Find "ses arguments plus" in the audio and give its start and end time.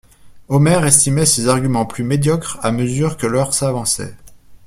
1.27-2.03